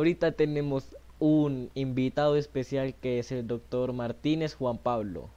Ahorita 0.00 0.32
tenemos 0.32 0.96
un 1.18 1.70
invitado 1.74 2.36
especial 2.36 2.94
que 3.02 3.18
es 3.18 3.32
el 3.32 3.46
doctor 3.46 3.92
Martínez 3.92 4.54
Juan 4.54 4.78
Pablo. 4.78 5.28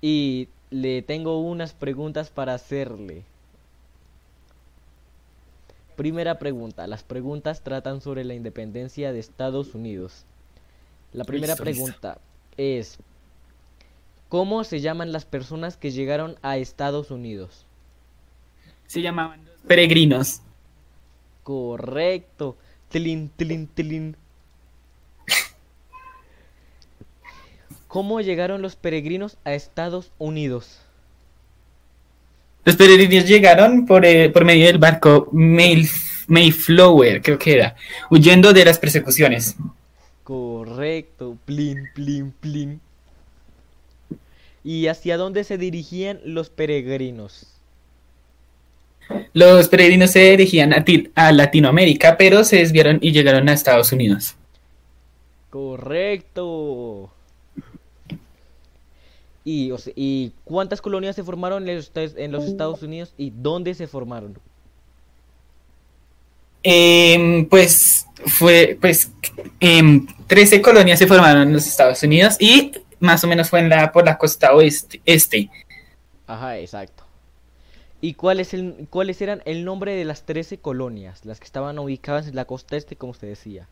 Y 0.00 0.46
le 0.70 1.02
tengo 1.02 1.40
unas 1.40 1.72
preguntas 1.72 2.30
para 2.30 2.54
hacerle. 2.54 3.24
Primera 5.96 6.38
pregunta. 6.38 6.86
Las 6.86 7.02
preguntas 7.02 7.62
tratan 7.62 8.00
sobre 8.00 8.22
la 8.22 8.34
independencia 8.34 9.12
de 9.12 9.18
Estados 9.18 9.74
Unidos. 9.74 10.24
La 11.12 11.24
primera 11.24 11.54
Listo, 11.54 11.64
listo. 11.64 11.84
pregunta 11.84 12.18
es, 12.56 12.98
¿cómo 14.28 14.62
se 14.62 14.78
llaman 14.78 15.10
las 15.10 15.24
personas 15.24 15.76
que 15.76 15.90
llegaron 15.90 16.36
a 16.42 16.58
Estados 16.58 17.10
Unidos? 17.10 17.66
Se 18.86 19.02
llamaban 19.02 19.44
los 19.46 19.56
peregrinos. 19.62 20.42
Correcto. 21.42 22.56
Tlin, 22.90 23.30
tlin, 23.36 23.66
tlin. 23.68 24.16
¿Cómo 27.88 28.20
llegaron 28.20 28.62
los 28.62 28.76
peregrinos 28.76 29.36
a 29.44 29.52
Estados 29.54 30.12
Unidos? 30.18 30.80
Los 32.64 32.76
peregrinos 32.76 33.26
llegaron 33.28 33.86
por, 33.86 34.04
eh, 34.04 34.30
por 34.30 34.44
medio 34.44 34.66
del 34.66 34.78
barco 34.78 35.28
Mayf- 35.32 36.24
Mayflower, 36.28 37.20
creo 37.20 37.38
que 37.38 37.52
era, 37.54 37.76
huyendo 38.10 38.52
de 38.52 38.64
las 38.64 38.78
persecuciones. 38.78 39.56
Correcto. 40.22 41.36
Plin, 41.44 41.88
plin, 41.94 42.32
plin. 42.32 42.80
¿Y 44.64 44.86
hacia 44.86 45.16
dónde 45.16 45.44
se 45.44 45.58
dirigían 45.58 46.20
los 46.24 46.48
peregrinos? 46.48 47.48
Los 49.34 49.68
peregrinos 49.68 50.10
se 50.10 50.30
dirigían 50.30 50.72
a, 50.74 50.84
Ti- 50.84 51.10
a 51.14 51.32
Latinoamérica, 51.32 52.16
pero 52.18 52.44
se 52.44 52.56
desviaron 52.56 52.98
y 53.00 53.12
llegaron 53.12 53.48
a 53.48 53.52
Estados 53.54 53.90
Unidos. 53.92 54.34
Correcto. 55.50 57.10
Y, 59.44 59.70
o 59.70 59.78
se- 59.78 59.92
¿y 59.96 60.32
cuántas 60.44 60.80
colonias 60.80 61.16
se 61.16 61.24
formaron 61.24 61.68
en 61.68 61.76
los, 61.76 61.86
Estados- 61.86 62.14
en 62.16 62.30
los 62.32 62.44
Estados 62.44 62.82
Unidos 62.82 63.12
y 63.18 63.30
dónde 63.34 63.74
se 63.74 63.86
formaron? 63.86 64.36
Em, 66.62 67.46
pues 67.48 68.06
fue, 68.26 68.78
pues, 68.80 69.10
em, 69.58 70.06
13 70.28 70.62
colonias 70.62 70.98
se 70.98 71.08
formaron 71.08 71.42
en 71.48 71.52
los 71.54 71.66
Estados 71.66 72.02
Unidos 72.04 72.36
y 72.38 72.70
más 73.00 73.24
o 73.24 73.26
menos 73.26 73.50
fue 73.50 73.58
en 73.60 73.68
la, 73.68 73.90
por 73.90 74.04
la 74.04 74.16
costa 74.16 74.54
oeste. 74.54 75.00
Este. 75.04 75.50
Ajá, 76.26 76.58
exacto. 76.58 77.01
¿Y 78.02 78.14
cuál 78.14 78.40
es 78.40 78.52
el, 78.52 78.88
cuáles 78.90 79.22
eran 79.22 79.42
el 79.46 79.64
nombre 79.64 79.94
de 79.94 80.04
las 80.04 80.24
13 80.26 80.58
colonias, 80.58 81.24
las 81.24 81.38
que 81.38 81.44
estaban 81.46 81.78
ubicadas 81.78 82.26
en 82.26 82.34
la 82.34 82.44
costa 82.44 82.76
este, 82.76 82.96
como 82.96 83.12
usted 83.12 83.28
decía? 83.28 83.68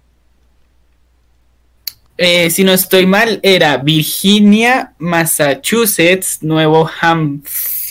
Eh, 2.16 2.48
si 2.50 2.62
no 2.62 2.72
estoy 2.72 3.06
mal, 3.06 3.40
era 3.42 3.78
Virginia, 3.78 4.94
Massachusetts, 4.98 6.42
Nuevo 6.42 6.88
Ham- 7.00 7.42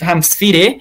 Hampshire, 0.01 0.79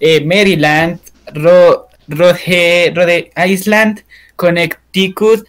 eh, 0.00 0.24
Maryland, 0.24 0.98
Ro- 1.34 1.88
Rhode 2.08 3.32
Island, 3.36 4.02
Connecticut, 4.36 5.46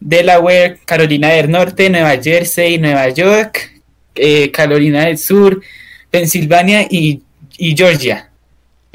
Delaware, 0.00 0.78
Carolina 0.86 1.28
del 1.30 1.50
Norte, 1.50 1.90
Nueva 1.90 2.16
Jersey, 2.22 2.78
Nueva 2.78 3.10
York, 3.10 3.82
eh, 4.14 4.50
Carolina 4.52 5.04
del 5.04 5.18
Sur, 5.18 5.60
Pensilvania 6.10 6.86
y, 6.88 7.20
y 7.58 7.76
Georgia. 7.76 8.25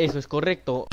Eso 0.01 0.17
es 0.17 0.27
correcto. 0.27 0.87